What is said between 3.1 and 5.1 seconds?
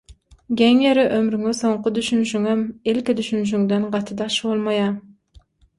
düşünşiňden gaty daş bolmaýar.